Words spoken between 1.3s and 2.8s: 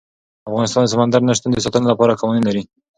شتون د ساتنې لپاره قوانین لري.